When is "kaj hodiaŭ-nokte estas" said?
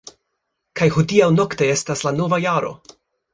0.79-2.03